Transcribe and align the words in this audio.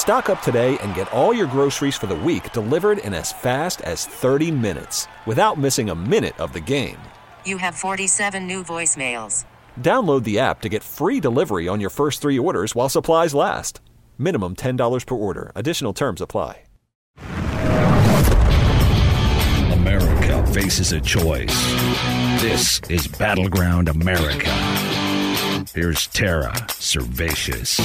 Stock 0.00 0.30
up 0.30 0.40
today 0.40 0.78
and 0.78 0.94
get 0.94 1.12
all 1.12 1.34
your 1.34 1.46
groceries 1.46 1.94
for 1.94 2.06
the 2.06 2.16
week 2.16 2.54
delivered 2.54 2.96
in 3.04 3.12
as 3.12 3.34
fast 3.34 3.82
as 3.82 4.06
30 4.06 4.50
minutes 4.50 5.06
without 5.26 5.58
missing 5.58 5.90
a 5.90 5.94
minute 5.94 6.40
of 6.40 6.54
the 6.54 6.58
game. 6.58 6.96
You 7.44 7.58
have 7.58 7.74
47 7.74 8.46
new 8.46 8.64
voicemails. 8.64 9.44
Download 9.78 10.24
the 10.24 10.38
app 10.38 10.62
to 10.62 10.70
get 10.70 10.82
free 10.82 11.20
delivery 11.20 11.68
on 11.68 11.82
your 11.82 11.90
first 11.90 12.22
three 12.22 12.38
orders 12.38 12.74
while 12.74 12.88
supplies 12.88 13.34
last. 13.34 13.82
Minimum 14.16 14.56
$10 14.56 15.04
per 15.04 15.14
order. 15.14 15.52
Additional 15.54 15.92
terms 15.92 16.22
apply. 16.22 16.62
America 19.74 20.46
faces 20.46 20.92
a 20.92 21.00
choice. 21.02 21.54
This 22.40 22.80
is 22.88 23.06
Battleground 23.06 23.90
America. 23.90 24.50
Here's 25.74 26.06
Tara 26.06 26.52
Servatius. 26.68 27.78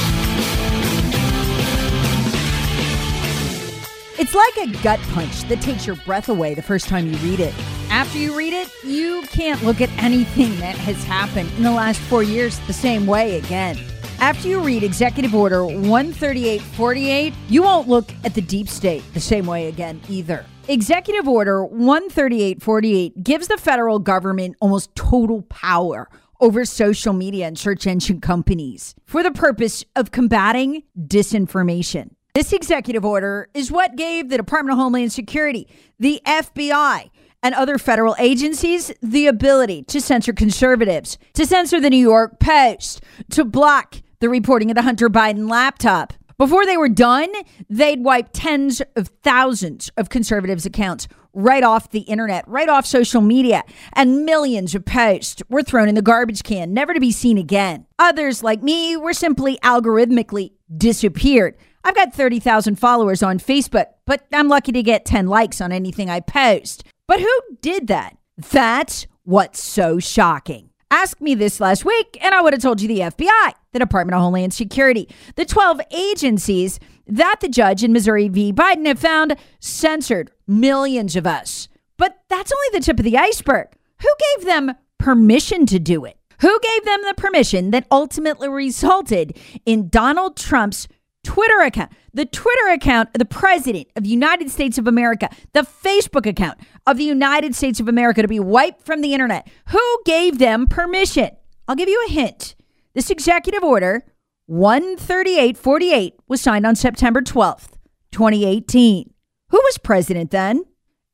It's 4.17 4.33
like 4.33 4.55
a 4.57 4.67
gut 4.81 5.01
punch 5.11 5.43
that 5.49 5.59
takes 5.59 5.85
your 5.85 5.97
breath 5.97 6.29
away 6.29 6.53
the 6.53 6.61
first 6.61 6.87
time 6.87 7.05
you 7.05 7.17
read 7.17 7.41
it. 7.41 7.53
After 7.89 8.17
you 8.17 8.37
read 8.37 8.53
it, 8.53 8.69
you 8.81 9.23
can't 9.23 9.61
look 9.61 9.81
at 9.81 9.89
anything 10.01 10.57
that 10.61 10.75
has 10.77 11.03
happened 11.03 11.51
in 11.57 11.63
the 11.63 11.71
last 11.71 11.99
four 11.99 12.23
years 12.23 12.57
the 12.59 12.71
same 12.71 13.05
way 13.05 13.37
again. 13.37 13.77
After 14.19 14.47
you 14.47 14.61
read 14.61 14.83
Executive 14.83 15.35
Order 15.35 15.67
13848, 15.67 17.33
you 17.49 17.63
won't 17.63 17.89
look 17.89 18.09
at 18.23 18.33
the 18.33 18.41
deep 18.41 18.69
state 18.69 19.03
the 19.13 19.19
same 19.19 19.45
way 19.45 19.67
again 19.67 19.99
either. 20.07 20.45
Executive 20.69 21.27
Order 21.27 21.67
13848 21.67 23.21
gives 23.21 23.49
the 23.49 23.57
federal 23.57 23.99
government 23.99 24.55
almost 24.61 24.95
total 24.95 25.41
power 25.41 26.07
over 26.39 26.63
social 26.63 27.11
media 27.11 27.47
and 27.47 27.59
search 27.59 27.85
engine 27.85 28.21
companies 28.21 28.95
for 29.03 29.23
the 29.23 29.31
purpose 29.31 29.83
of 29.93 30.11
combating 30.11 30.83
disinformation. 30.97 32.11
This 32.35 32.51
executive 32.51 33.05
order 33.05 33.47
is 33.53 33.71
what 33.71 33.95
gave 33.95 34.27
the 34.27 34.35
Department 34.35 34.73
of 34.73 34.77
Homeland 34.77 35.13
Security, 35.13 35.69
the 35.97 36.19
FBI, 36.25 37.09
and 37.41 37.55
other 37.55 37.77
federal 37.77 38.13
agencies 38.19 38.91
the 39.01 39.27
ability 39.27 39.83
to 39.83 40.01
censor 40.01 40.33
conservatives, 40.33 41.17
to 41.33 41.45
censor 41.45 41.79
the 41.79 41.89
New 41.89 41.95
York 41.95 42.37
Post, 42.41 43.01
to 43.29 43.45
block 43.45 44.01
the 44.19 44.27
reporting 44.27 44.69
of 44.69 44.75
the 44.75 44.81
Hunter 44.81 45.09
Biden 45.09 45.49
laptop. 45.49 46.11
Before 46.37 46.65
they 46.65 46.75
were 46.75 46.89
done, 46.89 47.31
they'd 47.69 48.03
wipe 48.03 48.31
tens 48.33 48.81
of 48.97 49.07
thousands 49.23 49.89
of 49.95 50.09
conservatives' 50.09 50.65
accounts 50.65 51.07
right 51.31 51.63
off 51.63 51.91
the 51.91 52.01
internet, 52.01 52.45
right 52.49 52.67
off 52.67 52.85
social 52.85 53.21
media, 53.21 53.63
and 53.93 54.25
millions 54.25 54.75
of 54.75 54.83
posts 54.83 55.41
were 55.47 55.63
thrown 55.63 55.87
in 55.87 55.95
the 55.95 56.01
garbage 56.01 56.43
can, 56.43 56.73
never 56.73 56.93
to 56.93 56.99
be 56.99 57.13
seen 57.13 57.37
again. 57.37 57.85
Others, 57.97 58.43
like 58.43 58.61
me, 58.61 58.97
were 58.97 59.13
simply 59.13 59.57
algorithmically 59.63 60.51
disappeared. 60.77 61.55
I've 61.85 61.95
got 61.95 62.15
30,000 62.15 62.77
followers 62.77 63.21
on 63.21 63.37
Facebook, 63.37 63.85
but 64.07 64.25
I'm 64.33 64.47
lucky 64.47 64.71
to 64.71 64.81
get 64.81 65.05
10 65.05 65.27
likes 65.27 65.61
on 65.61 65.71
anything 65.71 66.09
I 66.09 66.19
post. 66.19 66.83
But 67.07 67.19
who 67.19 67.39
did 67.61 67.85
that? 67.87 68.17
That's 68.37 69.05
what's 69.23 69.63
so 69.63 69.99
shocking. 69.99 70.71
Ask 70.89 71.21
me 71.21 71.35
this 71.35 71.59
last 71.59 71.85
week, 71.85 72.17
and 72.21 72.33
I 72.33 72.41
would 72.41 72.53
have 72.53 72.61
told 72.61 72.81
you 72.81 72.87
the 72.87 73.01
FBI, 73.01 73.53
the 73.71 73.77
Department 73.77 74.15
of 74.15 74.21
Homeland 74.21 74.51
Security, 74.51 75.07
the 75.35 75.45
12 75.45 75.79
agencies 75.91 76.79
that 77.05 77.35
the 77.41 77.49
judge 77.49 77.83
in 77.83 77.93
Missouri 77.93 78.29
v. 78.29 78.51
Biden 78.51 78.87
have 78.87 78.97
found 78.97 79.35
censored 79.59 80.31
millions 80.47 81.15
of 81.15 81.27
us. 81.27 81.67
But 81.97 82.17
that's 82.29 82.51
only 82.51 82.79
the 82.79 82.83
tip 82.83 82.97
of 82.97 83.05
the 83.05 83.17
iceberg. 83.17 83.67
Who 84.01 84.09
gave 84.35 84.45
them 84.47 84.73
permission 84.97 85.67
to 85.67 85.77
do 85.77 86.03
it? 86.03 86.17
Who 86.41 86.59
gave 86.59 86.83
them 86.83 87.01
the 87.03 87.13
permission 87.15 87.71
that 87.71 87.87
ultimately 87.91 88.49
resulted 88.49 89.37
in 89.65 89.89
Donald 89.89 90.35
Trump's 90.35 90.87
Twitter 91.25 91.59
account, 91.61 91.91
the 92.13 92.25
Twitter 92.25 92.69
account 92.69 93.09
of 93.13 93.19
the 93.19 93.25
President 93.25 93.87
of 93.95 94.03
the 94.03 94.09
United 94.09 94.49
States 94.49 94.77
of 94.77 94.87
America, 94.87 95.29
the 95.53 95.61
Facebook 95.61 96.25
account 96.25 96.59
of 96.87 96.97
the 96.97 97.03
United 97.03 97.55
States 97.55 97.79
of 97.79 97.89
America 97.89 98.21
to 98.21 98.27
be 98.27 98.39
wiped 98.39 98.85
from 98.85 99.01
the 99.01 99.13
internet. 99.13 99.47
Who 99.69 100.01
gave 100.05 100.37
them 100.37 100.67
permission? 100.67 101.31
I'll 101.67 101.75
give 101.75 101.89
you 101.89 102.05
a 102.07 102.11
hint. 102.11 102.55
This 102.93 103.09
executive 103.09 103.63
order, 103.63 104.05
13848, 104.47 106.13
was 106.27 106.39
signed 106.39 106.65
on 106.65 106.75
September 106.75 107.21
12th, 107.21 107.73
2018. 108.11 109.11
Who 109.49 109.57
was 109.57 109.77
president 109.79 110.31
then? 110.31 110.63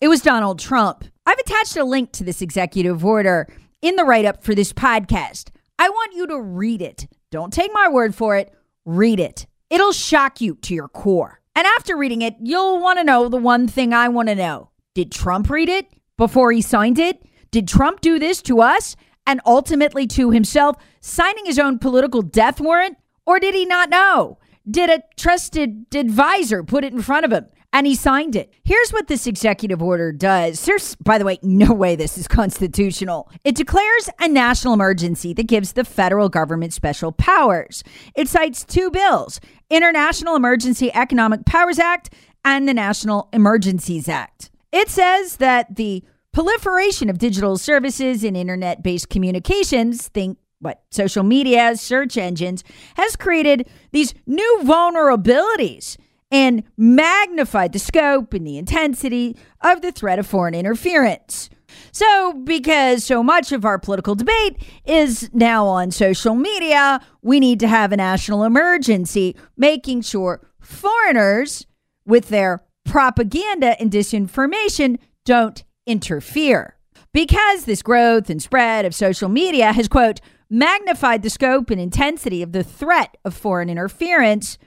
It 0.02 0.10
was 0.10 0.22
Donald 0.22 0.60
Trump. 0.60 1.06
I've 1.26 1.40
attached 1.40 1.78
a 1.78 1.84
link 1.86 2.12
to 2.14 2.24
this 2.24 2.42
executive 2.42 3.06
order 3.06 3.48
in 3.82 3.96
the 3.96 4.04
write 4.04 4.26
up 4.26 4.44
for 4.44 4.54
this 4.54 4.74
podcast. 4.74 5.50
I 5.80 5.90
want 5.90 6.14
you 6.14 6.28
to 6.28 6.40
read 6.40 6.82
it. 6.82 7.08
Don't 7.32 7.54
take 7.54 7.72
my 7.74 7.88
word 7.88 8.14
for 8.14 8.36
it, 8.36 8.54
read 8.86 9.20
it. 9.20 9.48
It'll 9.72 9.94
shock 9.94 10.42
you 10.42 10.56
to 10.64 10.76
your 10.76 10.90
core. 10.90 11.40
And 11.56 11.66
after 11.66 11.96
reading 11.96 12.22
it, 12.22 12.36
you'll 12.42 12.82
want 12.82 13.00
to 13.00 13.06
know 13.06 13.30
the 13.30 13.38
one 13.38 13.70
thing 13.70 13.94
I 13.94 14.10
want 14.10 14.28
to 14.28 14.36
know. 14.36 14.70
Did 14.94 15.14
Trump 15.14 15.50
read 15.50 15.70
it 15.70 15.88
before 16.18 16.52
he 16.52 16.62
signed 16.62 17.00
it? 17.00 17.26
Did 17.52 17.70
Trump 17.70 18.02
do 18.02 18.20
this 18.20 18.42
to 18.44 18.60
us 18.62 18.98
and 19.26 19.40
ultimately 19.46 20.08
to 20.08 20.32
himself, 20.32 20.76
signing 21.00 21.46
his 21.46 21.58
own 21.58 21.80
political 21.80 22.22
death 22.22 22.60
warrant? 22.60 22.98
Or 23.26 23.40
did 23.40 23.56
he 23.56 23.66
not 23.66 23.90
know? 23.90 24.40
Did 24.70 24.90
a 24.90 25.04
trusted 25.16 25.86
advisor 25.96 26.64
put 26.64 26.84
it 26.84 26.92
in 26.92 27.02
front 27.02 27.24
of 27.24 27.32
him? 27.32 27.48
And 27.74 27.88
he 27.88 27.96
signed 27.96 28.36
it. 28.36 28.52
Here's 28.64 28.92
what 28.92 29.08
this 29.08 29.28
executive 29.28 29.82
order 29.82 30.12
does. 30.12 30.64
There's, 30.66 30.96
by 30.96 31.18
the 31.18 31.26
way, 31.26 31.40
no 31.42 31.74
way 31.74 31.96
this 31.96 32.18
is 32.18 32.28
constitutional. 32.28 33.30
It 33.44 33.56
declares 33.56 34.10
a 34.20 34.28
national 34.28 34.74
emergency 34.74 35.34
that 35.34 35.48
gives 35.48 35.74
the 35.74 35.84
federal 35.84 36.30
government 36.30 36.74
special 36.74 37.12
powers. 37.12 37.84
It 38.16 38.28
cites 38.28 38.64
two 38.64 38.90
bills 38.92 39.40
International 39.70 40.36
Emergency 40.36 40.94
Economic 40.94 41.46
Powers 41.46 41.80
Act 41.80 42.14
and 42.44 42.68
the 42.68 42.74
National 42.74 43.30
Emergencies 43.32 44.10
Act. 44.10 44.50
It 44.72 44.90
says 44.90 45.38
that 45.38 45.76
the 45.76 46.04
proliferation 46.34 47.10
of 47.10 47.18
digital 47.18 47.58
services 47.58 48.24
and 48.24 48.36
internet 48.36 48.84
based 48.84 49.10
communications, 49.10 50.08
think 50.08 50.38
what 50.60 50.84
social 50.92 51.24
media, 51.24 51.76
search 51.76 52.18
engines, 52.18 52.64
has 52.96 53.16
created 53.16 53.68
these 53.92 54.14
new 54.26 54.60
vulnerabilities 54.64 55.98
and 56.32 56.64
magnified 56.78 57.74
the 57.74 57.80
scope 57.80 58.34
and 58.34 58.48
the 58.48 58.58
intensity 58.58 59.38
of 59.62 59.82
the 59.82 59.92
threat 59.92 60.20
of 60.20 60.26
foreign 60.26 60.56
interference. 60.56 61.50
So, 61.92 62.34
because 62.34 63.04
so 63.04 63.22
much 63.22 63.52
of 63.52 63.66
our 63.66 63.78
political 63.78 64.16
debate 64.16 64.64
is 64.86 65.30
now 65.34 65.68
on 65.68 65.92
social 65.92 66.36
media, 66.36 67.02
we 67.22 67.40
need 67.40 67.60
to 67.60 67.68
have 67.68 67.92
a 67.92 67.98
national 67.98 68.44
emergency, 68.44 69.36
making 69.58 70.02
sure 70.02 70.42
foreigners 70.60 71.66
with 72.06 72.30
their 72.30 72.64
propaganda 72.86 73.80
and 73.80 73.92
disinformation 73.92 74.98
don't 75.26 75.64
interfere. 75.86 76.78
Because 77.14 77.66
this 77.66 77.82
growth 77.82 78.30
and 78.30 78.42
spread 78.42 78.86
of 78.86 78.96
social 78.96 79.28
media 79.28 79.74
has, 79.74 79.88
quote, 79.88 80.22
magnified 80.50 81.24
the 81.24 81.30
scope 81.30 81.70
and 81.70 81.80
intensity 81.80 82.42
of 82.42 82.54
the 82.54 82.64
threat 82.64 83.18
of 83.26 83.34
foreign 83.34 83.70
interference, 83.70 84.58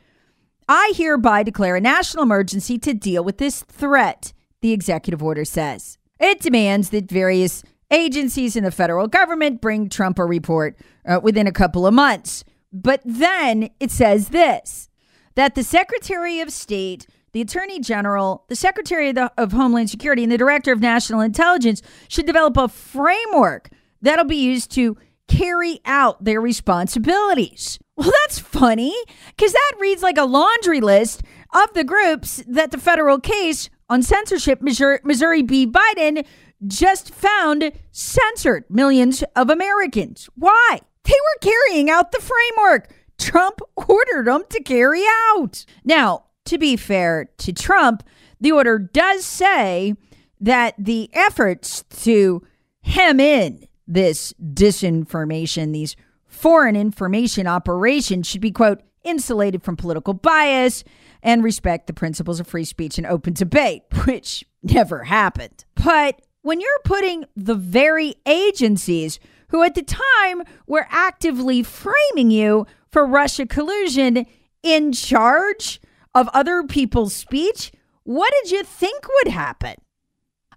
I 0.68 0.92
hereby 0.96 1.42
declare 1.42 1.76
a 1.76 1.80
national 1.80 2.24
emergency 2.24 2.78
to 2.78 2.94
deal 2.94 3.22
with 3.22 3.38
this 3.38 3.62
threat, 3.62 4.32
the 4.60 4.72
executive 4.72 5.22
order 5.22 5.44
says. 5.44 5.98
It 6.18 6.40
demands 6.40 6.90
that 6.90 7.10
various 7.10 7.62
agencies 7.90 8.56
in 8.56 8.64
the 8.64 8.70
federal 8.70 9.06
government 9.06 9.60
bring 9.60 9.88
Trump 9.88 10.18
a 10.18 10.24
report 10.24 10.78
uh, 11.06 11.20
within 11.22 11.46
a 11.46 11.52
couple 11.52 11.86
of 11.86 11.94
months. 11.94 12.44
But 12.72 13.02
then 13.04 13.70
it 13.78 13.90
says 13.90 14.28
this 14.28 14.88
that 15.34 15.54
the 15.54 15.64
Secretary 15.64 16.40
of 16.40 16.50
State, 16.50 17.06
the 17.32 17.40
Attorney 17.40 17.80
General, 17.80 18.44
the 18.48 18.56
Secretary 18.56 19.08
of, 19.08 19.16
the, 19.16 19.32
of 19.36 19.52
Homeland 19.52 19.90
Security, 19.90 20.22
and 20.22 20.30
the 20.30 20.38
Director 20.38 20.72
of 20.72 20.80
National 20.80 21.20
Intelligence 21.20 21.82
should 22.08 22.26
develop 22.26 22.56
a 22.56 22.68
framework 22.68 23.68
that'll 24.00 24.24
be 24.24 24.36
used 24.36 24.70
to 24.72 24.96
carry 25.26 25.80
out 25.84 26.22
their 26.22 26.40
responsibilities. 26.40 27.78
Well, 27.96 28.10
that's 28.22 28.38
funny 28.38 28.94
because 29.28 29.52
that 29.52 29.72
reads 29.78 30.02
like 30.02 30.18
a 30.18 30.24
laundry 30.24 30.80
list 30.80 31.22
of 31.54 31.72
the 31.74 31.84
groups 31.84 32.42
that 32.48 32.70
the 32.72 32.78
federal 32.78 33.20
case 33.20 33.70
on 33.88 34.02
censorship, 34.02 34.60
Missouri, 34.60 34.98
Missouri 35.04 35.42
v. 35.42 35.66
Biden 35.66 36.24
just 36.66 37.14
found 37.14 37.72
censored 37.92 38.64
millions 38.68 39.22
of 39.36 39.50
Americans. 39.50 40.28
Why? 40.34 40.80
They 41.04 41.12
were 41.12 41.52
carrying 41.52 41.90
out 41.90 42.10
the 42.10 42.20
framework 42.20 42.88
Trump 43.18 43.60
ordered 43.76 44.26
them 44.26 44.44
to 44.50 44.62
carry 44.62 45.02
out. 45.30 45.64
Now, 45.84 46.24
to 46.46 46.58
be 46.58 46.76
fair 46.76 47.30
to 47.38 47.52
Trump, 47.52 48.02
the 48.40 48.52
order 48.52 48.78
does 48.78 49.24
say 49.24 49.94
that 50.40 50.74
the 50.78 51.08
efforts 51.12 51.84
to 52.02 52.42
hem 52.82 53.20
in 53.20 53.66
this 53.86 54.34
disinformation, 54.40 55.72
these 55.72 55.96
foreign 56.44 56.76
information 56.76 57.46
operations 57.46 58.26
should 58.26 58.42
be, 58.42 58.50
quote, 58.50 58.82
insulated 59.02 59.62
from 59.62 59.78
political 59.78 60.12
bias 60.12 60.84
and 61.22 61.42
respect 61.42 61.86
the 61.86 61.92
principles 61.94 62.38
of 62.38 62.46
free 62.46 62.66
speech 62.66 62.98
and 62.98 63.06
open 63.06 63.32
debate, 63.32 63.80
which 64.04 64.44
never 64.62 65.04
happened. 65.04 65.64
But 65.74 66.20
when 66.42 66.60
you're 66.60 66.68
putting 66.84 67.24
the 67.34 67.54
very 67.54 68.16
agencies 68.26 69.18
who 69.48 69.62
at 69.62 69.74
the 69.74 69.82
time 69.82 70.42
were 70.66 70.86
actively 70.90 71.62
framing 71.62 72.30
you 72.30 72.66
for 72.92 73.06
Russia 73.06 73.46
collusion 73.46 74.26
in 74.62 74.92
charge 74.92 75.80
of 76.14 76.28
other 76.34 76.62
people's 76.62 77.14
speech, 77.14 77.72
what 78.02 78.30
did 78.42 78.50
you 78.50 78.64
think 78.64 79.06
would 79.08 79.32
happen? 79.32 79.76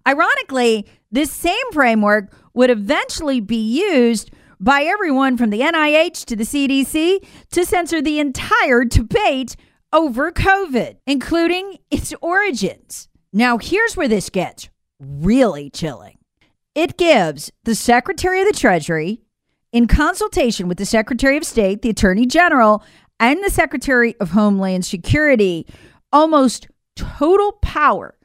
Ironically, 0.05 0.85
this 1.13 1.31
same 1.31 1.71
framework 1.71 2.33
would 2.53 2.69
eventually 2.69 3.39
be 3.39 3.55
used 3.55 4.31
by 4.59 4.83
everyone 4.83 5.37
from 5.37 5.49
the 5.49 5.61
NIH 5.61 6.25
to 6.25 6.35
the 6.35 6.43
CDC 6.43 7.25
to 7.51 7.65
censor 7.65 8.01
the 8.01 8.19
entire 8.19 8.83
debate 8.85 9.55
over 9.93 10.31
COVID, 10.31 10.97
including 11.05 11.77
its 11.89 12.13
origins. 12.21 13.07
Now, 13.31 13.57
here's 13.57 13.95
where 13.95 14.07
this 14.07 14.29
gets 14.29 14.69
really 14.99 15.69
chilling. 15.69 16.17
It 16.75 16.97
gives 16.97 17.51
the 17.63 17.75
Secretary 17.75 18.41
of 18.41 18.47
the 18.47 18.57
Treasury, 18.57 19.21
in 19.71 19.87
consultation 19.87 20.67
with 20.67 20.77
the 20.77 20.85
Secretary 20.85 21.37
of 21.37 21.43
State, 21.43 21.81
the 21.81 21.89
Attorney 21.89 22.25
General, 22.25 22.83
and 23.19 23.43
the 23.43 23.49
Secretary 23.49 24.15
of 24.19 24.31
Homeland 24.31 24.85
Security, 24.85 25.67
almost 26.11 26.67
total 26.95 27.53
power 27.61 28.17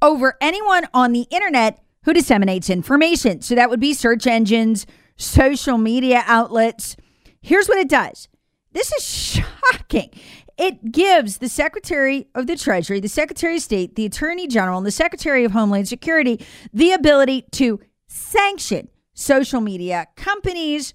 over 0.00 0.36
anyone 0.40 0.86
on 0.94 1.12
the 1.12 1.26
internet 1.30 1.82
who 2.04 2.12
disseminates 2.12 2.70
information. 2.70 3.42
So 3.42 3.54
that 3.54 3.68
would 3.68 3.80
be 3.80 3.92
search 3.92 4.26
engines, 4.26 4.86
social 5.16 5.78
media 5.78 6.22
outlets. 6.26 6.96
Here's 7.40 7.68
what 7.68 7.78
it 7.78 7.88
does 7.88 8.28
this 8.72 8.92
is 8.92 9.04
shocking. 9.04 10.10
It 10.58 10.90
gives 10.90 11.38
the 11.38 11.48
Secretary 11.48 12.28
of 12.34 12.46
the 12.46 12.56
Treasury, 12.56 13.00
the 13.00 13.08
Secretary 13.08 13.56
of 13.56 13.62
State, 13.62 13.94
the 13.94 14.06
Attorney 14.06 14.46
General, 14.46 14.78
and 14.78 14.86
the 14.86 14.90
Secretary 14.90 15.44
of 15.44 15.52
Homeland 15.52 15.88
Security 15.88 16.44
the 16.72 16.92
ability 16.92 17.44
to 17.52 17.80
sanction 18.06 18.88
social 19.14 19.60
media 19.60 20.06
companies 20.16 20.94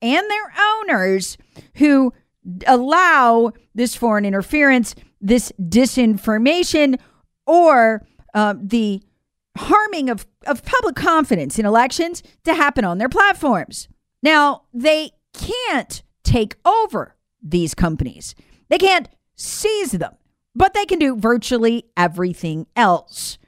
and 0.00 0.30
their 0.30 0.52
owners 0.60 1.38
who 1.76 2.12
allow 2.66 3.52
this 3.74 3.94
foreign 3.94 4.24
interference, 4.24 4.94
this 5.20 5.52
disinformation, 5.60 6.98
or 7.46 8.06
uh, 8.34 8.54
the 8.60 9.02
harming 9.56 10.08
of, 10.08 10.26
of 10.46 10.64
public 10.64 10.94
confidence 10.94 11.58
in 11.58 11.66
elections 11.66 12.22
to 12.44 12.54
happen 12.54 12.84
on 12.84 12.98
their 12.98 13.08
platforms. 13.08 13.88
Now, 14.22 14.62
they 14.72 15.12
can't 15.32 16.02
take 16.22 16.56
over 16.64 17.16
these 17.42 17.74
companies, 17.74 18.34
they 18.68 18.78
can't 18.78 19.08
seize 19.34 19.92
them, 19.92 20.14
but 20.54 20.74
they 20.74 20.86
can 20.86 20.98
do 20.98 21.16
virtually 21.16 21.86
everything 21.96 22.66
else. 22.76 23.38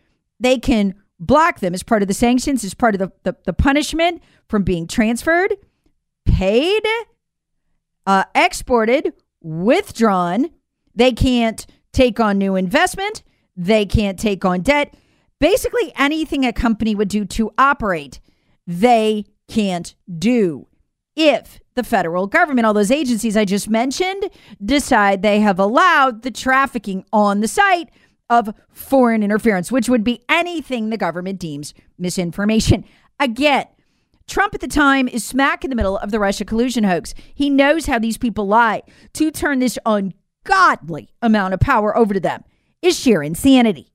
They 0.40 0.58
can 0.58 0.94
block 1.20 1.60
them 1.60 1.74
as 1.74 1.82
part 1.82 2.02
of 2.02 2.08
the 2.08 2.14
sanctions, 2.14 2.64
as 2.64 2.74
part 2.74 2.94
of 2.94 2.98
the, 2.98 3.12
the, 3.22 3.36
the 3.44 3.52
punishment 3.52 4.22
from 4.48 4.64
being 4.64 4.86
transferred, 4.86 5.54
paid, 6.26 6.82
uh, 8.06 8.24
exported, 8.34 9.12
withdrawn. 9.40 10.50
They 10.94 11.12
can't 11.12 11.66
take 11.92 12.18
on 12.18 12.38
new 12.38 12.56
investment. 12.56 13.22
They 13.56 13.86
can't 13.86 14.18
take 14.18 14.44
on 14.44 14.62
debt. 14.62 14.94
Basically, 15.40 15.92
anything 15.96 16.44
a 16.44 16.52
company 16.52 16.94
would 16.94 17.08
do 17.08 17.24
to 17.24 17.50
operate, 17.58 18.20
they 18.66 19.24
can't 19.48 19.94
do. 20.18 20.68
If 21.16 21.60
the 21.74 21.84
federal 21.84 22.26
government, 22.26 22.66
all 22.66 22.74
those 22.74 22.90
agencies 22.90 23.36
I 23.36 23.44
just 23.44 23.68
mentioned, 23.68 24.30
decide 24.64 25.22
they 25.22 25.40
have 25.40 25.58
allowed 25.58 26.22
the 26.22 26.30
trafficking 26.30 27.04
on 27.12 27.40
the 27.40 27.48
site 27.48 27.90
of 28.30 28.54
foreign 28.70 29.22
interference, 29.22 29.70
which 29.70 29.88
would 29.88 30.02
be 30.02 30.22
anything 30.28 30.90
the 30.90 30.96
government 30.96 31.38
deems 31.38 31.74
misinformation. 31.98 32.84
Again, 33.20 33.66
Trump 34.26 34.54
at 34.54 34.60
the 34.60 34.68
time 34.68 35.06
is 35.06 35.24
smack 35.24 35.64
in 35.64 35.70
the 35.70 35.76
middle 35.76 35.98
of 35.98 36.10
the 36.10 36.18
Russia 36.18 36.44
collusion 36.44 36.84
hoax. 36.84 37.14
He 37.34 37.50
knows 37.50 37.86
how 37.86 37.98
these 37.98 38.16
people 38.16 38.46
lie. 38.46 38.82
To 39.14 39.30
turn 39.30 39.58
this 39.58 39.78
ungodly 39.84 41.10
amount 41.20 41.54
of 41.54 41.60
power 41.60 41.96
over 41.96 42.14
to 42.14 42.20
them 42.20 42.44
is 42.80 42.98
sheer 42.98 43.22
insanity. 43.22 43.92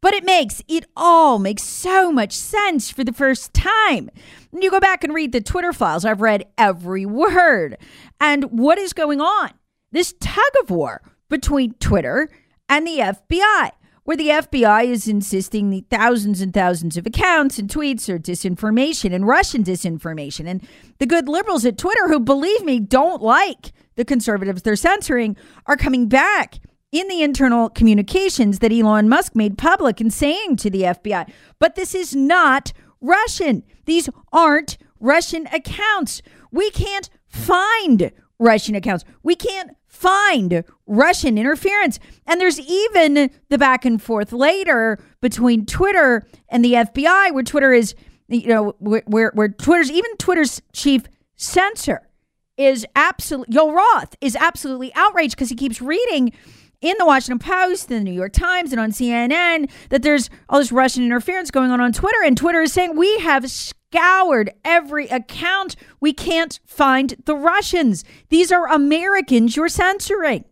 But 0.00 0.14
it 0.14 0.24
makes, 0.24 0.62
it 0.68 0.84
all 0.96 1.38
makes 1.38 1.64
so 1.64 2.12
much 2.12 2.32
sense 2.32 2.90
for 2.90 3.02
the 3.02 3.12
first 3.12 3.52
time. 3.52 4.10
You 4.52 4.70
go 4.70 4.80
back 4.80 5.02
and 5.02 5.12
read 5.12 5.32
the 5.32 5.40
Twitter 5.40 5.72
files, 5.72 6.04
I've 6.04 6.20
read 6.20 6.46
every 6.56 7.04
word. 7.04 7.76
And 8.20 8.44
what 8.44 8.78
is 8.78 8.92
going 8.92 9.20
on? 9.20 9.50
This 9.90 10.14
tug 10.20 10.52
of 10.62 10.70
war 10.70 11.02
between 11.28 11.74
Twitter 11.74 12.28
and 12.68 12.86
the 12.86 12.98
FBI, 12.98 13.70
where 14.04 14.16
the 14.16 14.28
FBI 14.28 14.84
is 14.84 15.08
insisting 15.08 15.70
the 15.70 15.84
thousands 15.90 16.40
and 16.40 16.54
thousands 16.54 16.96
of 16.96 17.06
accounts 17.06 17.58
and 17.58 17.68
tweets 17.68 18.08
are 18.08 18.18
disinformation 18.18 19.12
and 19.14 19.26
Russian 19.26 19.64
disinformation. 19.64 20.46
And 20.46 20.66
the 20.98 21.06
good 21.06 21.28
liberals 21.28 21.64
at 21.64 21.76
Twitter, 21.76 22.08
who 22.08 22.20
believe 22.20 22.64
me, 22.64 22.78
don't 22.78 23.22
like 23.22 23.72
the 23.96 24.04
conservatives 24.04 24.62
they're 24.62 24.76
censoring, 24.76 25.36
are 25.66 25.76
coming 25.76 26.08
back 26.08 26.60
in 26.90 27.08
the 27.08 27.22
internal 27.22 27.68
communications 27.68 28.60
that 28.60 28.72
Elon 28.72 29.08
Musk 29.08 29.36
made 29.36 29.58
public 29.58 30.00
and 30.00 30.12
saying 30.12 30.56
to 30.56 30.70
the 30.70 30.82
FBI. 30.82 31.30
But 31.58 31.74
this 31.74 31.94
is 31.94 32.16
not 32.16 32.72
Russian. 33.00 33.62
These 33.84 34.08
aren't 34.32 34.78
Russian 35.00 35.46
accounts. 35.52 36.22
We 36.50 36.70
can't 36.70 37.10
find 37.26 38.10
Russian 38.38 38.74
accounts. 38.74 39.04
We 39.22 39.34
can't 39.34 39.70
find 39.86 40.64
Russian 40.86 41.38
interference. 41.38 41.98
And 42.26 42.40
there's 42.40 42.60
even 42.60 43.30
the 43.48 43.58
back 43.58 43.84
and 43.84 44.00
forth 44.00 44.32
later 44.32 44.98
between 45.20 45.66
Twitter 45.66 46.26
and 46.48 46.64
the 46.64 46.74
FBI, 46.74 47.32
where 47.32 47.42
Twitter 47.42 47.72
is, 47.72 47.94
you 48.28 48.48
know, 48.48 48.74
where, 48.78 49.32
where 49.34 49.48
Twitter's, 49.48 49.90
even 49.90 50.16
Twitter's 50.16 50.62
chief 50.72 51.04
censor 51.36 52.08
is 52.56 52.86
absolutely, 52.96 53.54
Joel 53.54 53.72
Roth 53.72 54.16
is 54.20 54.36
absolutely 54.36 54.92
outraged 54.94 55.34
because 55.34 55.48
he 55.48 55.54
keeps 55.54 55.80
reading 55.80 56.32
in 56.80 56.94
the 56.98 57.06
Washington 57.06 57.38
Post, 57.38 57.88
the 57.88 58.00
New 58.00 58.12
York 58.12 58.32
Times, 58.32 58.72
and 58.72 58.80
on 58.80 58.90
CNN 58.90 59.70
that 59.90 60.02
there's 60.02 60.30
all 60.48 60.58
this 60.58 60.72
Russian 60.72 61.04
interference 61.04 61.50
going 61.50 61.70
on 61.70 61.80
on 61.80 61.92
Twitter. 61.92 62.22
And 62.24 62.36
Twitter 62.36 62.62
is 62.62 62.72
saying 62.72 62.96
we 62.96 63.18
have 63.18 63.50
scoured 63.50 64.50
every 64.64 65.08
account. 65.08 65.76
We 66.00 66.12
can't 66.12 66.58
find 66.66 67.14
the 67.24 67.34
Russians. 67.34 68.04
These 68.28 68.52
are 68.52 68.68
Americans 68.68 69.56
you're 69.56 69.68
censoring. 69.68 70.44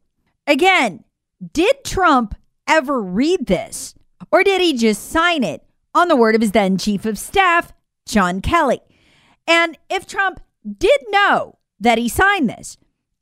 Again, 0.46 1.04
did 1.52 1.84
Trump 1.84 2.34
ever 2.66 3.00
read 3.00 3.46
this? 3.46 3.94
Or 4.32 4.42
did 4.42 4.60
he 4.60 4.76
just 4.76 5.10
sign 5.10 5.44
it 5.44 5.62
on 5.94 6.08
the 6.08 6.16
word 6.16 6.34
of 6.34 6.40
his 6.40 6.52
then 6.52 6.78
chief 6.78 7.04
of 7.04 7.18
staff, 7.18 7.72
John 8.06 8.40
Kelly? 8.40 8.80
And 9.46 9.78
if 9.88 10.06
Trump 10.06 10.40
did 10.66 11.00
know 11.10 11.58
that 11.78 11.98
he 11.98 12.08
signed 12.08 12.48
this, 12.48 12.76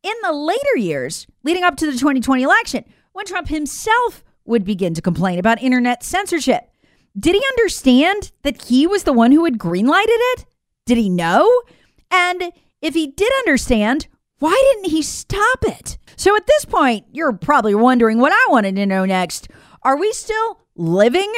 in 0.04 0.14
the 0.22 0.32
later 0.32 0.76
years 0.76 1.26
leading 1.42 1.64
up 1.64 1.76
to 1.76 1.86
the 1.86 1.92
2020 1.92 2.42
election, 2.42 2.84
when 3.12 3.24
Trump 3.24 3.48
himself 3.48 4.22
would 4.44 4.64
begin 4.64 4.94
to 4.94 5.02
complain 5.02 5.38
about 5.38 5.62
internet 5.62 6.04
censorship. 6.04 6.70
Did 7.18 7.34
he 7.34 7.42
understand 7.50 8.30
that 8.42 8.62
he 8.64 8.86
was 8.86 9.04
the 9.04 9.12
one 9.12 9.32
who 9.32 9.44
had 9.44 9.58
greenlighted 9.58 10.04
it? 10.06 10.44
Did 10.84 10.98
he 10.98 11.08
know? 11.08 11.62
And 12.10 12.52
if 12.82 12.94
he 12.94 13.06
did 13.06 13.32
understand, 13.38 14.08
why 14.40 14.72
didn't 14.72 14.90
he 14.90 15.00
stop 15.00 15.60
it? 15.62 15.96
So 16.16 16.36
at 16.36 16.46
this 16.46 16.64
point, 16.64 17.06
you're 17.12 17.32
probably 17.32 17.74
wondering 17.74 18.18
what 18.18 18.32
I 18.32 18.46
wanted 18.50 18.76
to 18.76 18.86
know 18.86 19.04
next. 19.04 19.48
Are 19.82 19.96
we 19.96 20.12
still 20.12 20.60
living 20.76 21.32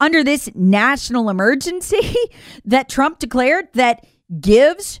under 0.00 0.24
this 0.24 0.50
national 0.54 1.30
emergency 1.30 2.14
that 2.64 2.88
Trump 2.88 3.18
declared 3.18 3.68
that 3.74 4.04
gives 4.40 5.00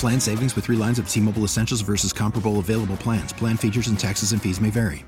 Plan 0.00 0.18
savings 0.18 0.56
with 0.56 0.64
three 0.64 0.76
lines 0.76 0.98
of 0.98 1.06
T 1.08 1.20
Mobile 1.20 1.44
Essentials 1.44 1.82
versus 1.82 2.10
comparable 2.10 2.58
available 2.58 2.96
plans. 2.96 3.34
Plan 3.34 3.58
features 3.58 3.88
and 3.88 3.98
taxes 3.98 4.32
and 4.32 4.40
fees 4.40 4.58
may 4.58 4.70
vary. 4.70 5.04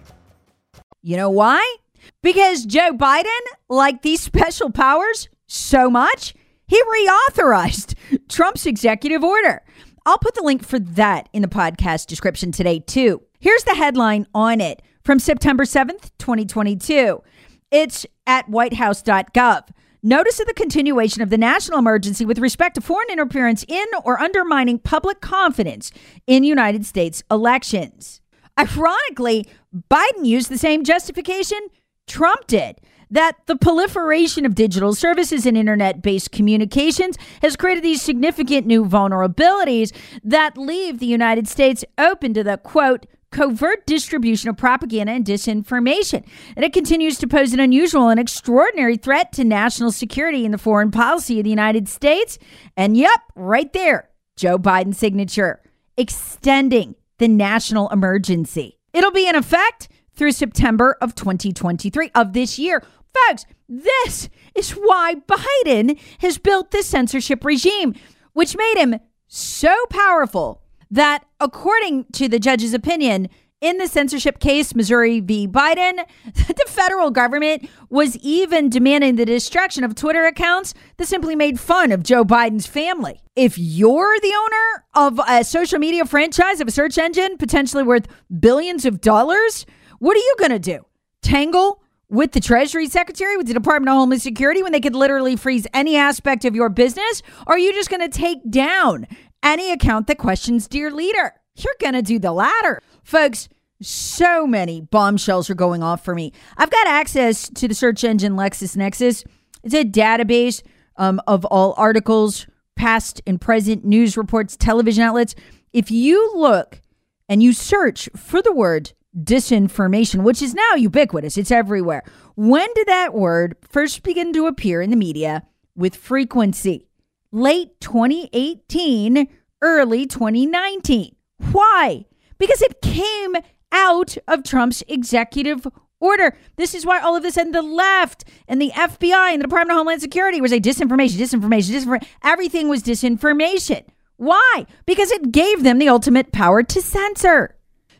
You 1.00 1.16
know 1.16 1.30
why? 1.30 1.76
Because 2.22 2.66
Joe 2.66 2.92
Biden 2.92 3.40
liked 3.70 4.02
these 4.02 4.20
special 4.20 4.70
powers 4.70 5.30
so 5.46 5.88
much, 5.88 6.34
he 6.66 6.78
reauthorized 6.82 7.94
Trump's 8.28 8.66
executive 8.66 9.24
order. 9.24 9.62
I'll 10.04 10.18
put 10.18 10.34
the 10.34 10.42
link 10.42 10.62
for 10.62 10.78
that 10.78 11.28
in 11.32 11.40
the 11.40 11.48
podcast 11.48 12.06
description 12.06 12.52
today, 12.52 12.78
too. 12.78 13.22
Here's 13.40 13.64
the 13.64 13.74
headline 13.74 14.26
on 14.34 14.60
it 14.60 14.82
from 15.04 15.18
September 15.18 15.64
7th, 15.64 16.10
2022. 16.18 17.22
It's 17.70 18.04
at 18.26 18.46
whitehouse.gov. 18.46 19.68
Notice 20.04 20.40
of 20.40 20.48
the 20.48 20.54
continuation 20.54 21.22
of 21.22 21.30
the 21.30 21.38
national 21.38 21.78
emergency 21.78 22.24
with 22.24 22.40
respect 22.40 22.74
to 22.74 22.80
foreign 22.80 23.08
interference 23.08 23.64
in 23.68 23.86
or 24.04 24.18
undermining 24.18 24.80
public 24.80 25.20
confidence 25.20 25.92
in 26.26 26.42
United 26.42 26.84
States 26.84 27.22
elections. 27.30 28.20
Ironically, 28.58 29.46
Biden 29.88 30.24
used 30.24 30.50
the 30.50 30.58
same 30.58 30.82
justification 30.82 31.60
Trump 32.08 32.48
did 32.48 32.80
that 33.12 33.36
the 33.46 33.54
proliferation 33.54 34.44
of 34.44 34.56
digital 34.56 34.92
services 34.92 35.46
and 35.46 35.56
internet 35.56 36.02
based 36.02 36.32
communications 36.32 37.16
has 37.40 37.54
created 37.54 37.84
these 37.84 38.02
significant 38.02 38.66
new 38.66 38.84
vulnerabilities 38.84 39.94
that 40.24 40.58
leave 40.58 40.98
the 40.98 41.06
United 41.06 41.46
States 41.46 41.84
open 41.96 42.34
to 42.34 42.42
the 42.42 42.56
quote, 42.56 43.06
covert 43.32 43.86
distribution 43.86 44.48
of 44.48 44.56
propaganda 44.56 45.12
and 45.12 45.24
disinformation. 45.24 46.24
And 46.54 46.64
it 46.64 46.72
continues 46.72 47.18
to 47.18 47.26
pose 47.26 47.52
an 47.52 47.60
unusual 47.60 48.08
and 48.08 48.20
extraordinary 48.20 48.96
threat 48.96 49.32
to 49.32 49.44
national 49.44 49.90
security 49.90 50.44
and 50.44 50.54
the 50.54 50.58
foreign 50.58 50.90
policy 50.90 51.40
of 51.40 51.44
the 51.44 51.50
United 51.50 51.88
States. 51.88 52.38
And 52.76 52.96
yep, 52.96 53.20
right 53.34 53.72
there, 53.72 54.10
Joe 54.36 54.58
Biden's 54.58 54.98
signature, 54.98 55.60
extending 55.96 56.94
the 57.18 57.28
national 57.28 57.88
emergency. 57.90 58.78
It'll 58.92 59.10
be 59.10 59.28
in 59.28 59.34
effect 59.34 59.88
through 60.14 60.32
September 60.32 60.96
of 61.00 61.14
2023 61.14 62.10
of 62.14 62.32
this 62.32 62.58
year. 62.58 62.82
Folks, 63.28 63.46
this 63.68 64.28
is 64.54 64.72
why 64.72 65.16
Biden 65.26 65.98
has 66.18 66.38
built 66.38 66.70
this 66.70 66.86
censorship 66.86 67.44
regime, 67.44 67.94
which 68.32 68.56
made 68.56 68.76
him 68.76 69.00
so 69.26 69.74
powerful 69.90 70.61
that, 70.92 71.24
according 71.40 72.04
to 72.12 72.28
the 72.28 72.38
judge's 72.38 72.74
opinion, 72.74 73.28
in 73.62 73.78
the 73.78 73.86
censorship 73.86 74.40
case, 74.40 74.74
Missouri 74.74 75.20
v. 75.20 75.48
Biden, 75.48 76.04
the 76.24 76.64
federal 76.66 77.10
government 77.10 77.68
was 77.90 78.16
even 78.18 78.68
demanding 78.68 79.16
the 79.16 79.24
destruction 79.24 79.84
of 79.84 79.94
Twitter 79.94 80.26
accounts 80.26 80.74
that 80.98 81.06
simply 81.06 81.34
made 81.34 81.58
fun 81.58 81.92
of 81.92 82.02
Joe 82.02 82.24
Biden's 82.24 82.66
family. 82.66 83.22
If 83.36 83.56
you're 83.56 84.18
the 84.20 84.34
owner 84.34 84.84
of 85.08 85.20
a 85.28 85.44
social 85.44 85.78
media 85.78 86.04
franchise 86.04 86.60
of 86.60 86.68
a 86.68 86.72
search 86.72 86.98
engine 86.98 87.38
potentially 87.38 87.84
worth 87.84 88.06
billions 88.40 88.84
of 88.84 89.00
dollars, 89.00 89.64
what 89.98 90.16
are 90.16 90.20
you 90.20 90.36
going 90.38 90.50
to 90.50 90.58
do? 90.58 90.84
Tangle 91.22 91.82
with 92.08 92.32
the 92.32 92.40
Treasury 92.40 92.88
Secretary, 92.88 93.38
with 93.38 93.46
the 93.46 93.54
Department 93.54 93.88
of 93.88 93.94
Homeland 93.94 94.20
Security, 94.20 94.62
when 94.62 94.72
they 94.72 94.80
could 94.80 94.94
literally 94.94 95.34
freeze 95.36 95.66
any 95.72 95.96
aspect 95.96 96.44
of 96.44 96.54
your 96.54 96.68
business? 96.68 97.22
Or 97.46 97.54
are 97.54 97.58
you 97.58 97.72
just 97.72 97.88
going 97.88 98.02
to 98.02 98.08
take 98.08 98.38
down 98.50 99.06
any 99.42 99.72
account 99.72 100.06
that 100.06 100.18
questions 100.18 100.68
dear 100.68 100.90
leader. 100.90 101.34
You're 101.54 101.76
going 101.80 101.94
to 101.94 102.02
do 102.02 102.18
the 102.18 102.32
latter. 102.32 102.80
Folks, 103.02 103.48
so 103.80 104.46
many 104.46 104.80
bombshells 104.80 105.50
are 105.50 105.54
going 105.54 105.82
off 105.82 106.04
for 106.04 106.14
me. 106.14 106.32
I've 106.56 106.70
got 106.70 106.86
access 106.86 107.48
to 107.50 107.68
the 107.68 107.74
search 107.74 108.04
engine 108.04 108.34
LexisNexis. 108.34 109.24
It's 109.62 109.74
a 109.74 109.84
database 109.84 110.62
um, 110.96 111.20
of 111.26 111.44
all 111.46 111.74
articles, 111.76 112.46
past 112.76 113.20
and 113.26 113.40
present 113.40 113.84
news 113.84 114.16
reports, 114.16 114.56
television 114.56 115.02
outlets. 115.02 115.34
If 115.72 115.90
you 115.90 116.32
look 116.36 116.80
and 117.28 117.42
you 117.42 117.52
search 117.52 118.08
for 118.16 118.42
the 118.42 118.52
word 118.52 118.92
disinformation, 119.16 120.22
which 120.22 120.42
is 120.42 120.54
now 120.54 120.74
ubiquitous, 120.76 121.36
it's 121.36 121.50
everywhere. 121.50 122.02
When 122.34 122.68
did 122.74 122.88
that 122.88 123.14
word 123.14 123.56
first 123.68 124.02
begin 124.02 124.32
to 124.32 124.46
appear 124.46 124.80
in 124.80 124.90
the 124.90 124.96
media 124.96 125.42
with 125.76 125.96
frequency? 125.96 126.88
Late 127.32 127.80
2018, 127.80 129.28
early 129.62 130.06
2019. 130.06 131.16
Why? 131.50 132.04
Because 132.38 132.62
it 132.62 132.80
came 132.82 133.36
out 133.72 134.16
of 134.28 134.44
Trump's 134.44 134.82
executive 134.86 135.66
order. 135.98 136.36
This 136.56 136.74
is 136.74 136.84
why 136.84 137.00
all 137.00 137.16
of 137.16 137.24
a 137.24 137.30
sudden 137.30 137.52
the 137.52 137.62
left 137.62 138.24
and 138.46 138.60
the 138.60 138.70
FBI 138.70 139.32
and 139.32 139.40
the 139.40 139.46
Department 139.46 139.72
of 139.72 139.78
Homeland 139.78 140.02
Security 140.02 140.40
was 140.40 140.52
a 140.52 140.60
disinformation, 140.60 141.16
disinformation, 141.16 141.70
disinformation. 141.70 142.06
Everything 142.22 142.68
was 142.68 142.82
disinformation. 142.82 143.84
Why? 144.16 144.66
Because 144.86 145.10
it 145.10 145.32
gave 145.32 145.62
them 145.62 145.78
the 145.78 145.88
ultimate 145.88 146.32
power 146.32 146.62
to 146.62 146.82
censor. 146.82 147.56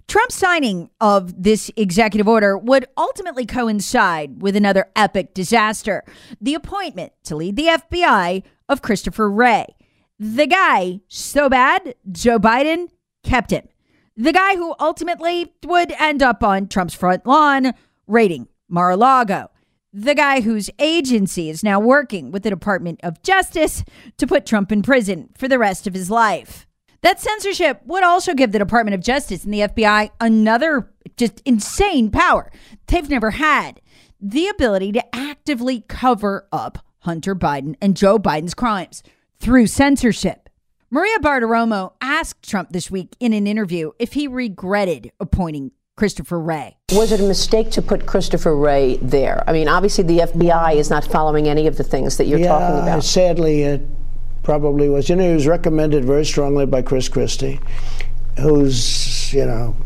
Trump's 0.09 0.35
signing 0.35 0.91
of 1.01 1.43
this 1.43 1.71
executive 1.77 2.29
order 2.29 2.57
would 2.59 2.87
ultimately 2.97 3.47
coincide 3.47 4.43
with 4.43 4.57
another 4.57 4.91
epic 4.95 5.35
disaster 5.35 6.05
the 6.41 6.55
appointment 6.55 7.13
to 7.25 7.37
lead 7.37 7.57
the 7.57 7.67
FBI 7.67 8.43
of 8.69 8.83
Christopher 8.83 9.31
Wray. 9.31 9.67
The 10.19 10.47
guy, 10.47 11.01
so 11.09 11.49
bad, 11.49 11.95
Joe 12.11 12.39
Biden 12.39 12.89
kept 13.25 13.51
him. 13.51 13.69
The 14.17 14.33
guy 14.33 14.57
who 14.57 14.75
ultimately 14.79 15.55
would 15.65 15.93
end 15.99 16.23
up 16.23 16.45
on 16.45 16.69
Trump's 16.69 16.95
front 16.95 17.27
lawn 17.27 17.73
raiding 18.07 18.49
Mar 18.69 18.91
a 18.91 18.97
Lago. 18.97 19.51
The 19.93 20.15
guy 20.15 20.41
whose 20.41 20.71
agency 20.79 21.51
is 21.51 21.63
now 21.63 21.81
working 21.81 22.31
with 22.31 22.43
the 22.43 22.51
Department 22.51 23.01
of 23.03 23.23
Justice 23.23 23.85
to 24.17 24.27
put 24.27 24.47
Trump 24.47 24.73
in 24.73 24.83
prison 24.83 25.31
for 25.37 25.49
the 25.49 25.59
rest 25.59 25.87
of 25.87 25.95
his 25.95 26.11
life. 26.11 26.67
That 27.03 27.21
censorship 27.21 27.81
would 27.85 28.05
also 28.05 28.33
give 28.33 28.53
the 28.53 28.59
Department 28.59 28.95
of 28.95 29.01
Justice 29.01 29.45
and 29.45 29.53
the 29.53 29.61
FBI 29.61 30.11
another 30.21 30.93
just 31.17 31.43
insane 31.45 32.11
power 32.11 32.51
they've 32.87 33.09
never 33.09 33.33
had 33.33 33.81
the 34.21 34.47
ability 34.49 34.93
to 34.93 35.15
actively 35.15 35.85
cover 35.89 36.47
up 36.53 36.79
Hunter 37.01 37.35
Biden 37.35 37.75
and 37.81 37.97
Joe 37.97 38.19
Biden's 38.19 38.55
crimes 38.55 39.03
through 39.41 39.67
censorship. 39.67 40.49
Maria 40.91 41.19
Bartiromo 41.19 41.95
asked 42.01 42.49
Trump 42.49 42.71
this 42.71 42.91
week 42.91 43.17
in 43.19 43.33
an 43.33 43.49
interview 43.49 43.91
if 43.99 44.13
he 44.13 44.29
regretted 44.29 45.11
appointing 45.19 45.73
Christopher 45.97 46.39
Wray. 46.39 46.77
Was 46.93 47.11
it 47.11 47.21
a 47.21 47.25
mistake 47.25 47.71
to 47.73 47.83
put 47.83 48.07
Christopher 48.07 48.55
Wray 48.57 48.99
there? 48.99 49.43
I 49.49 49.53
mean, 49.53 49.69
obviously 49.69 50.05
the 50.05 50.19
FBI 50.19 50.77
is 50.77 50.89
not 50.89 51.05
following 51.05 51.49
any 51.49 51.67
of 51.67 51.77
the 51.77 51.85
things 51.85 52.19
that 52.19 52.27
you're 52.27 52.39
yeah, 52.39 52.49
talking 52.49 52.83
about. 52.83 53.03
Sadly, 53.03 53.63
it 53.63 53.81
probably 54.43 54.89
was. 54.89 55.09
You 55.09 55.17
know, 55.17 55.29
he 55.29 55.35
was 55.35 55.47
recommended 55.47 56.05
very 56.05 56.25
strongly 56.25 56.67
by 56.67 56.83
Chris 56.83 57.09
Christie, 57.09 57.61
who's, 58.39 59.33
you 59.33 59.47
know, 59.47 59.77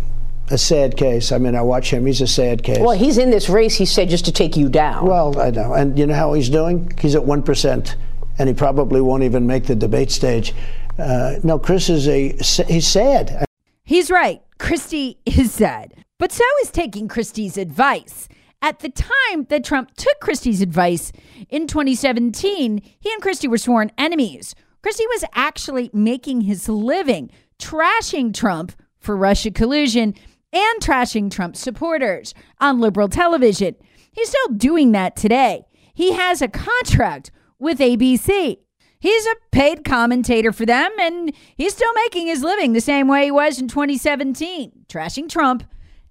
a 0.50 0.58
sad 0.58 0.96
case. 0.96 1.32
I 1.32 1.38
mean, 1.38 1.54
I 1.54 1.62
watch 1.62 1.90
him. 1.90 2.06
He's 2.06 2.20
a 2.20 2.26
sad 2.26 2.62
case. 2.62 2.78
Well, 2.78 2.96
he's 2.96 3.18
in 3.18 3.30
this 3.30 3.48
race, 3.48 3.76
he 3.76 3.84
said, 3.84 4.08
just 4.08 4.24
to 4.26 4.32
take 4.32 4.56
you 4.56 4.68
down. 4.68 5.06
Well, 5.06 5.38
I 5.40 5.50
know. 5.50 5.74
And 5.74 5.98
you 5.98 6.06
know 6.06 6.14
how 6.14 6.32
he's 6.34 6.48
doing? 6.48 6.92
He's 6.98 7.14
at 7.14 7.22
1%, 7.22 7.94
and 8.38 8.48
he 8.48 8.54
probably 8.54 9.00
won't 9.00 9.22
even 9.22 9.46
make 9.46 9.66
the 9.66 9.74
debate 9.74 10.10
stage. 10.10 10.54
Uh, 10.98 11.36
no, 11.42 11.58
Chris 11.58 11.90
is 11.90 12.08
a, 12.08 12.32
he's 12.66 12.86
sad. 12.86 13.44
He's 13.84 14.10
right. 14.10 14.42
Christie 14.58 15.18
is 15.26 15.52
sad. 15.52 15.92
But 16.18 16.32
so 16.32 16.44
is 16.62 16.70
taking 16.70 17.08
Christie's 17.08 17.58
advice. 17.58 18.28
At 18.62 18.80
the 18.80 18.88
time 18.88 19.44
that 19.48 19.64
Trump 19.64 19.94
took 19.96 20.18
Christie's 20.20 20.62
advice 20.62 21.12
in 21.48 21.66
2017, 21.66 22.80
he 22.98 23.12
and 23.12 23.22
Christie 23.22 23.48
were 23.48 23.58
sworn 23.58 23.92
enemies. 23.98 24.54
Christie 24.82 25.06
was 25.08 25.24
actually 25.34 25.90
making 25.92 26.42
his 26.42 26.68
living 26.68 27.30
trashing 27.58 28.34
Trump 28.34 28.72
for 28.98 29.16
Russia 29.16 29.50
collusion 29.50 30.14
and 30.52 30.82
trashing 30.82 31.30
Trump 31.30 31.56
supporters 31.56 32.34
on 32.60 32.80
liberal 32.80 33.08
television. 33.08 33.76
He's 34.12 34.30
still 34.30 34.54
doing 34.56 34.92
that 34.92 35.16
today. 35.16 35.64
He 35.94 36.12
has 36.12 36.40
a 36.40 36.48
contract 36.48 37.30
with 37.58 37.78
ABC. 37.78 38.58
He's 38.98 39.26
a 39.26 39.36
paid 39.52 39.84
commentator 39.84 40.52
for 40.52 40.64
them, 40.64 40.90
and 40.98 41.32
he's 41.56 41.74
still 41.74 41.92
making 41.94 42.26
his 42.26 42.42
living 42.42 42.72
the 42.72 42.80
same 42.80 43.08
way 43.08 43.24
he 43.24 43.30
was 43.30 43.60
in 43.60 43.68
2017, 43.68 44.86
trashing 44.88 45.28
Trump, 45.28 45.64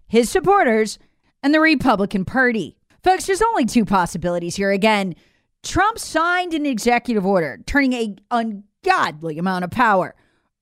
his 0.08 0.30
supporters, 0.30 1.00
and 1.46 1.54
the 1.54 1.60
Republican 1.60 2.26
Party. 2.26 2.76
Folks, 3.04 3.28
there's 3.28 3.44
only 3.44 3.66
two 3.66 3.86
possibilities 3.86 4.56
here. 4.56 4.72
Again, 4.72 5.14
Trump 5.62 6.00
signed 6.00 6.56
an 6.56 6.66
executive 6.66 7.24
order 7.24 7.60
turning 7.68 7.94
a 7.94 8.16
ungodly 8.32 9.38
amount 9.38 9.64
of 9.64 9.70
power 9.70 10.16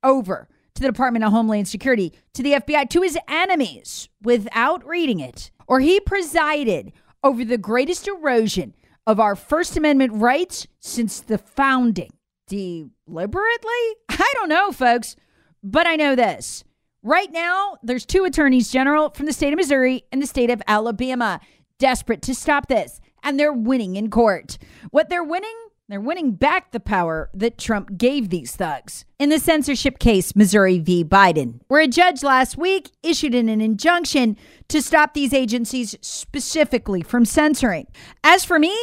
over 0.04 0.50
to 0.76 0.82
the 0.82 0.90
Department 0.90 1.24
of 1.24 1.32
Homeland 1.32 1.70
Security, 1.70 2.12
to 2.34 2.44
the 2.44 2.56
FBI, 2.56 2.90
to 2.90 3.02
his 3.02 3.18
enemies 3.30 4.10
without 4.22 4.86
reading 4.86 5.22
it, 5.22 5.52
or 5.68 5.80
he 5.80 6.02
presided 6.02 6.92
over 7.24 7.46
the 7.46 7.58
greatest 7.58 8.06
erosion 8.06 8.76
of 9.08 9.22
our 9.22 9.38
First 9.38 9.78
Amendment 9.78 10.12
rights 10.12 10.68
since 10.82 11.22
the 11.22 11.38
founding. 11.38 12.12
Deliberately? 12.48 13.72
I 14.10 14.34
don't 14.34 14.50
know, 14.50 14.74
folks. 14.74 15.16
but 15.64 15.88
I 15.88 15.96
know 15.96 16.14
this. 16.14 16.66
Right 17.06 17.34
now, 17.34 17.76
there's 17.84 18.06
two 18.06 18.24
attorneys 18.24 18.72
general 18.72 19.10
from 19.10 19.26
the 19.26 19.34
state 19.34 19.52
of 19.52 19.58
Missouri 19.58 20.06
and 20.14 20.22
the 20.22 20.26
state 20.26 20.50
of 20.50 20.62
Alabama 20.70 21.42
desperate 21.78 22.22
to 22.22 22.34
stop 22.34 22.70
this, 22.70 23.02
and 23.24 23.38
they're 23.38 23.52
winning 23.52 23.98
in 23.98 24.10
court. 24.10 24.58
What 24.92 25.10
they're 25.10 25.22
winning? 25.22 25.54
They're 25.90 26.00
winning 26.00 26.32
back 26.32 26.72
the 26.72 26.80
power 26.80 27.30
that 27.34 27.58
Trump 27.58 27.98
gave 27.98 28.30
these 28.30 28.56
thugs. 28.56 29.04
In 29.20 29.28
the 29.28 29.38
censorship 29.38 30.00
case, 30.00 30.34
Missouri 30.34 30.80
v. 30.80 31.04
Biden, 31.04 31.60
where 31.68 31.82
a 31.82 31.90
judge 31.90 32.24
last 32.24 32.58
week 32.58 32.92
issued 33.04 33.36
an 33.36 33.50
injunction 33.50 34.38
to 34.70 34.82
stop 34.82 35.14
these 35.14 35.34
agencies 35.34 35.98
specifically 36.00 37.02
from 37.02 37.26
censoring. 37.26 37.88
As 38.24 38.46
for 38.46 38.58
me, 38.58 38.74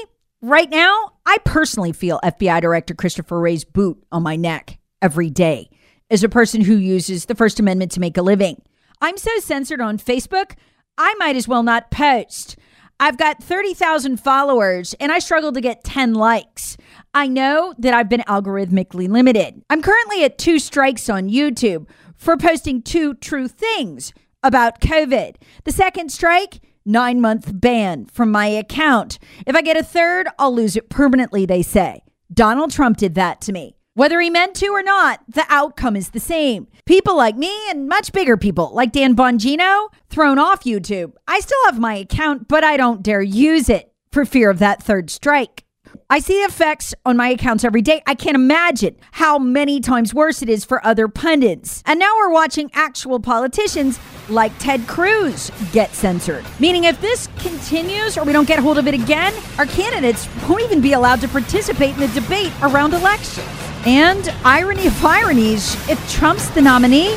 right 0.43 0.69
now, 0.69 1.13
I 1.25 1.39
personally 1.47 1.93
feel 1.93 2.21
FBI 2.23 2.61
Director 2.61 2.93
Christopher 2.93 3.41
Wray's 3.41 3.65
boot 3.65 4.05
on 4.13 4.23
my 4.23 4.37
neck 4.37 4.79
every 5.01 5.31
day 5.31 5.71
as 6.11 6.25
a 6.25 6.29
person 6.29 6.63
who 6.63 6.77
uses 6.77 7.27
the 7.27 7.35
First 7.35 7.61
Amendment 7.61 7.93
to 7.93 8.01
make 8.01 8.17
a 8.17 8.23
living. 8.23 8.63
I'm 9.01 9.17
so 9.17 9.31
censored 9.39 9.81
on 9.81 9.99
Facebook, 9.99 10.53
I 10.99 11.15
might 11.19 11.37
as 11.37 11.49
well 11.49 11.63
not 11.63 11.91
post. 11.91 12.57
I've 12.99 13.17
got 13.17 13.43
30,000 13.43 14.19
followers 14.19 14.95
and 15.01 15.11
I 15.11 15.21
struggle 15.21 15.53
to 15.53 15.61
get 15.63 15.83
10 15.85 16.13
likes. 16.13 16.77
I 17.15 17.29
know 17.29 17.75
that 17.79 17.95
I've 17.95 18.11
been 18.11 18.25
algorithmically 18.29 19.09
limited. 19.09 19.63
I'm 19.71 19.81
currently 19.81 20.23
at 20.23 20.37
two 20.37 20.59
strikes 20.59 21.09
on 21.09 21.31
YouTube 21.31 21.87
for 22.15 22.37
posting 22.37 22.83
two 22.83 23.15
true 23.15 23.49
things 23.49 24.13
about 24.43 24.81
COVID. 24.83 25.37
The 25.65 25.73
second 25.73 26.13
strike, 26.13 26.61
nine 26.85 27.23
month 27.23 27.51
ban 27.55 28.05
from 28.05 28.31
my 28.31 28.47
account. 28.47 29.19
If 29.47 29.57
I 29.57 29.63
get 29.63 29.79
a 29.79 29.83
third, 29.83 30.29
I'll 30.39 30.55
lose 30.55 30.77
it 30.77 30.91
permanently, 30.91 31.47
they 31.47 31.63
say. 31.63 32.03
Donald 32.33 32.71
Trump 32.71 32.99
did 32.99 33.15
that 33.15 33.41
to 33.43 33.53
me. 33.53 33.77
Whether 34.01 34.19
he 34.19 34.31
meant 34.31 34.55
to 34.55 34.69
or 34.69 34.83
not, 34.83 35.21
the 35.29 35.45
outcome 35.51 35.95
is 35.95 36.09
the 36.09 36.21
same. 36.21 36.69
People 36.87 37.19
like 37.19 37.37
me 37.37 37.55
and 37.69 37.87
much 37.87 38.15
bigger 38.15 38.39
people 38.39 38.71
like 38.73 38.93
Dan 38.93 39.15
Bongino 39.15 39.89
thrown 40.09 40.39
off 40.39 40.65
YouTube. 40.65 41.13
I 41.29 41.41
still 41.41 41.59
have 41.67 41.79
my 41.79 41.97
account, 41.97 42.49
but 42.49 42.65
I 42.65 42.79
don't 42.79 43.03
dare 43.03 43.21
use 43.21 43.69
it 43.69 43.93
for 44.11 44.25
fear 44.25 44.49
of 44.49 44.59
that 44.59 44.83
third 44.83 45.11
strike. 45.11 45.65
I 46.13 46.19
see 46.19 46.41
the 46.41 46.49
effects 46.49 46.93
on 47.07 47.17
my 47.17 47.29
accounts 47.29 47.65
every 47.65 47.83
day. 47.83 48.03
I 48.05 48.17
can't 48.17 48.35
imagine 48.35 48.97
how 49.13 49.39
many 49.39 49.79
times 49.79 50.13
worse 50.13 50.43
it 50.43 50.49
is 50.49 50.65
for 50.65 50.85
other 50.85 51.07
pundits. 51.07 51.85
And 51.87 52.01
now 52.01 52.13
we're 52.17 52.33
watching 52.33 52.69
actual 52.75 53.21
politicians 53.21 54.01
like 54.29 54.51
Ted 54.59 54.89
Cruz 54.89 55.53
get 55.71 55.95
censored. 55.95 56.45
Meaning, 56.59 56.83
if 56.83 57.01
this 57.01 57.29
continues 57.39 58.19
or 58.19 58.25
we 58.25 58.33
don't 58.33 58.49
get 58.49 58.59
hold 58.59 58.77
of 58.77 58.89
it 58.89 58.95
again, 58.95 59.33
our 59.57 59.67
candidates 59.67 60.29
won't 60.49 60.63
even 60.63 60.81
be 60.81 60.95
allowed 60.95 61.21
to 61.21 61.29
participate 61.29 61.95
in 61.95 62.01
the 62.01 62.09
debate 62.09 62.53
around 62.61 62.93
elections. 62.93 63.47
And 63.87 64.35
irony 64.45 64.89
of 64.89 65.05
ironies, 65.05 65.77
if 65.89 66.13
Trump's 66.13 66.49
the 66.51 66.61
nominee, 66.61 67.15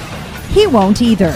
he 0.49 0.67
won't 0.67 1.01
either. 1.01 1.35